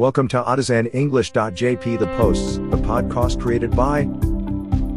Welcome 0.00 0.28
to 0.28 0.42
AutoZenEnglish.jp 0.42 1.98
The 1.98 2.06
Posts, 2.16 2.56
the 2.56 2.78
podcast 2.78 3.38
created 3.38 3.76
by 3.76 4.04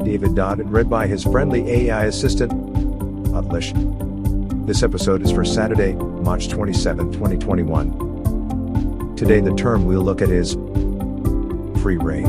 David 0.05 0.33
Dodd 0.33 0.61
and 0.61 0.71
read 0.71 0.89
by 0.89 1.07
his 1.07 1.25
friendly 1.25 1.69
AI 1.69 2.05
assistant, 2.05 2.53
Adlish. 3.33 3.73
This 4.65 4.81
episode 4.81 5.21
is 5.21 5.29
for 5.29 5.43
Saturday, 5.43 5.91
March 5.91 6.47
27, 6.47 7.11
2021. 7.11 9.15
Today, 9.17 9.41
the 9.41 9.53
term 9.55 9.83
we'll 9.83 10.03
look 10.03 10.21
at 10.21 10.29
is 10.29 10.53
free 11.83 11.97
rein. 11.97 12.23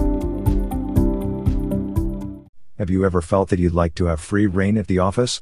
Have 2.79 2.91
you 2.91 3.05
ever 3.05 3.23
felt 3.23 3.51
that 3.51 3.61
you'd 3.61 3.73
like 3.73 3.95
to 3.95 4.07
have 4.07 4.19
free 4.19 4.49
rein 4.49 4.79
at 4.79 4.89
the 4.89 4.99
office? 4.99 5.41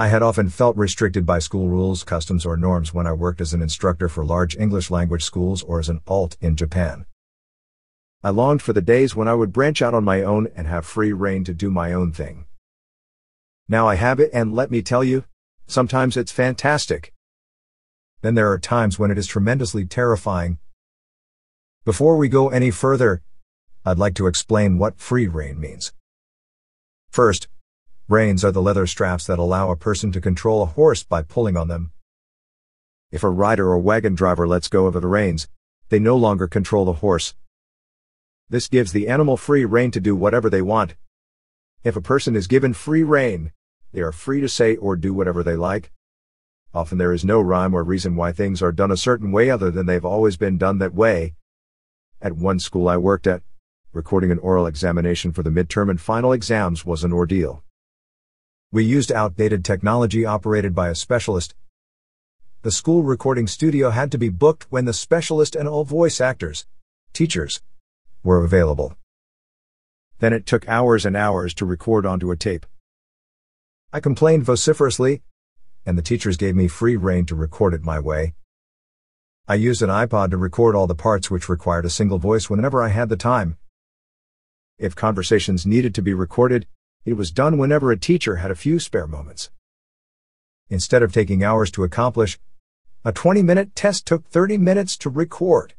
I 0.00 0.06
had 0.06 0.22
often 0.22 0.48
felt 0.48 0.76
restricted 0.76 1.26
by 1.26 1.40
school 1.40 1.68
rules, 1.68 2.04
customs, 2.04 2.46
or 2.46 2.56
norms 2.56 2.94
when 2.94 3.08
I 3.08 3.12
worked 3.12 3.40
as 3.40 3.52
an 3.52 3.60
instructor 3.60 4.08
for 4.08 4.24
large 4.24 4.56
English 4.56 4.92
language 4.92 5.24
schools 5.24 5.64
or 5.64 5.80
as 5.80 5.88
an 5.88 6.02
alt 6.06 6.36
in 6.40 6.54
Japan. 6.54 7.04
I 8.22 8.30
longed 8.30 8.62
for 8.62 8.72
the 8.72 8.80
days 8.80 9.16
when 9.16 9.26
I 9.26 9.34
would 9.34 9.52
branch 9.52 9.82
out 9.82 9.94
on 9.94 10.04
my 10.04 10.22
own 10.22 10.46
and 10.54 10.68
have 10.68 10.86
free 10.86 11.12
rein 11.12 11.42
to 11.44 11.52
do 11.52 11.68
my 11.68 11.92
own 11.92 12.12
thing. 12.12 12.44
Now 13.68 13.88
I 13.88 13.96
have 13.96 14.20
it, 14.20 14.30
and 14.32 14.54
let 14.54 14.70
me 14.70 14.82
tell 14.82 15.02
you, 15.02 15.24
sometimes 15.66 16.16
it's 16.16 16.30
fantastic. 16.30 17.12
Then 18.20 18.36
there 18.36 18.52
are 18.52 18.58
times 18.58 19.00
when 19.00 19.10
it 19.10 19.18
is 19.18 19.26
tremendously 19.26 19.84
terrifying. 19.84 20.58
Before 21.84 22.16
we 22.16 22.28
go 22.28 22.50
any 22.50 22.70
further, 22.70 23.22
I'd 23.84 23.98
like 23.98 24.14
to 24.14 24.28
explain 24.28 24.78
what 24.78 25.00
free 25.00 25.26
rein 25.26 25.58
means. 25.58 25.92
First, 27.10 27.48
Reins 28.10 28.42
are 28.42 28.50
the 28.50 28.62
leather 28.62 28.86
straps 28.86 29.26
that 29.26 29.38
allow 29.38 29.70
a 29.70 29.76
person 29.76 30.10
to 30.12 30.20
control 30.22 30.62
a 30.62 30.66
horse 30.66 31.02
by 31.02 31.20
pulling 31.20 31.58
on 31.58 31.68
them. 31.68 31.92
If 33.10 33.22
a 33.22 33.28
rider 33.28 33.68
or 33.68 33.78
wagon 33.78 34.14
driver 34.14 34.48
lets 34.48 34.68
go 34.68 34.86
of 34.86 34.94
the 34.94 35.06
reins, 35.06 35.46
they 35.90 35.98
no 35.98 36.16
longer 36.16 36.48
control 36.48 36.86
the 36.86 37.04
horse. 37.04 37.34
This 38.48 38.66
gives 38.66 38.92
the 38.92 39.08
animal 39.08 39.36
free 39.36 39.66
rein 39.66 39.90
to 39.90 40.00
do 40.00 40.16
whatever 40.16 40.48
they 40.48 40.62
want. 40.62 40.94
If 41.84 41.96
a 41.96 42.00
person 42.00 42.34
is 42.34 42.46
given 42.46 42.72
free 42.72 43.02
rein, 43.02 43.52
they 43.92 44.00
are 44.00 44.10
free 44.10 44.40
to 44.40 44.48
say 44.48 44.76
or 44.76 44.96
do 44.96 45.12
whatever 45.12 45.42
they 45.42 45.56
like. 45.56 45.92
Often 46.72 46.96
there 46.96 47.12
is 47.12 47.26
no 47.26 47.42
rhyme 47.42 47.74
or 47.74 47.84
reason 47.84 48.16
why 48.16 48.32
things 48.32 48.62
are 48.62 48.72
done 48.72 48.90
a 48.90 48.96
certain 48.96 49.32
way 49.32 49.50
other 49.50 49.70
than 49.70 49.84
they've 49.84 50.02
always 50.02 50.38
been 50.38 50.56
done 50.56 50.78
that 50.78 50.94
way. 50.94 51.34
At 52.22 52.32
one 52.32 52.58
school 52.58 52.88
I 52.88 52.96
worked 52.96 53.26
at, 53.26 53.42
recording 53.92 54.30
an 54.30 54.38
oral 54.38 54.66
examination 54.66 55.30
for 55.30 55.42
the 55.42 55.50
midterm 55.50 55.90
and 55.90 56.00
final 56.00 56.32
exams 56.32 56.86
was 56.86 57.04
an 57.04 57.12
ordeal. 57.12 57.64
We 58.70 58.84
used 58.84 59.10
outdated 59.10 59.64
technology 59.64 60.26
operated 60.26 60.74
by 60.74 60.90
a 60.90 60.94
specialist. 60.94 61.54
The 62.60 62.70
school 62.70 63.02
recording 63.02 63.46
studio 63.46 63.88
had 63.88 64.12
to 64.12 64.18
be 64.18 64.28
booked 64.28 64.66
when 64.68 64.84
the 64.84 64.92
specialist 64.92 65.56
and 65.56 65.66
all 65.66 65.84
voice 65.84 66.20
actors, 66.20 66.66
teachers, 67.14 67.62
were 68.22 68.44
available. 68.44 68.94
Then 70.18 70.34
it 70.34 70.44
took 70.44 70.68
hours 70.68 71.06
and 71.06 71.16
hours 71.16 71.54
to 71.54 71.64
record 71.64 72.04
onto 72.04 72.30
a 72.30 72.36
tape. 72.36 72.66
I 73.90 74.00
complained 74.00 74.44
vociferously, 74.44 75.22
and 75.86 75.96
the 75.96 76.02
teachers 76.02 76.36
gave 76.36 76.54
me 76.54 76.68
free 76.68 76.96
rein 76.96 77.24
to 77.26 77.34
record 77.34 77.72
it 77.72 77.82
my 77.82 77.98
way. 77.98 78.34
I 79.46 79.54
used 79.54 79.80
an 79.80 79.88
iPod 79.88 80.28
to 80.32 80.36
record 80.36 80.74
all 80.74 80.86
the 80.86 80.94
parts 80.94 81.30
which 81.30 81.48
required 81.48 81.86
a 81.86 81.90
single 81.90 82.18
voice 82.18 82.50
whenever 82.50 82.82
I 82.82 82.88
had 82.88 83.08
the 83.08 83.16
time. 83.16 83.56
If 84.76 84.94
conversations 84.94 85.64
needed 85.64 85.94
to 85.94 86.02
be 86.02 86.12
recorded, 86.12 86.66
it 87.10 87.16
was 87.16 87.30
done 87.30 87.58
whenever 87.58 87.90
a 87.90 87.98
teacher 87.98 88.36
had 88.36 88.50
a 88.50 88.56
few 88.56 88.78
spare 88.78 89.06
moments. 89.06 89.50
Instead 90.68 91.02
of 91.02 91.12
taking 91.12 91.42
hours 91.42 91.70
to 91.72 91.84
accomplish, 91.84 92.38
a 93.04 93.12
20 93.12 93.42
minute 93.42 93.74
test 93.74 94.06
took 94.06 94.26
30 94.28 94.58
minutes 94.58 94.96
to 94.98 95.08
record. 95.08 95.74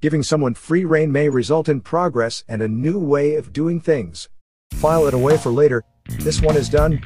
Giving 0.00 0.22
someone 0.22 0.54
free 0.54 0.84
rein 0.84 1.12
may 1.12 1.28
result 1.28 1.68
in 1.68 1.80
progress 1.80 2.44
and 2.48 2.60
a 2.60 2.68
new 2.68 2.98
way 2.98 3.36
of 3.36 3.52
doing 3.52 3.80
things. 3.80 4.28
File 4.74 5.06
it 5.06 5.14
away 5.14 5.38
for 5.38 5.50
later. 5.50 5.84
This 6.18 6.42
one 6.42 6.56
is 6.56 6.68
done. 6.68 7.00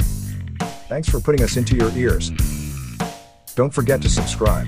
Thanks 0.89 1.09
for 1.09 1.21
putting 1.21 1.43
us 1.43 1.57
into 1.57 1.77
your 1.77 1.91
ears. 1.91 2.31
Don't 3.55 3.73
forget 3.73 4.01
to 4.03 4.09
subscribe. 4.09 4.67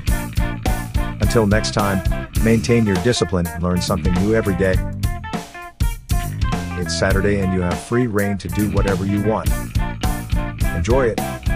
Until 1.21 1.47
next 1.47 1.72
time, 1.72 2.28
maintain 2.44 2.87
your 2.87 2.97
discipline 2.97 3.47
and 3.47 3.62
learn 3.62 3.81
something 3.81 4.12
new 4.15 4.34
every 4.34 4.56
day. 4.56 4.77
It's 6.81 6.97
Saturday 6.97 7.41
and 7.41 7.53
you 7.53 7.61
have 7.61 7.78
free 7.78 8.06
rein 8.06 8.39
to 8.39 8.47
do 8.47 8.71
whatever 8.71 9.05
you 9.05 9.21
want. 9.25 9.50
Enjoy 10.77 11.06
it. 11.06 11.47